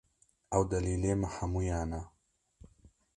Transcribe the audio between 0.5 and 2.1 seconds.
Ew delîlê me hemûyan e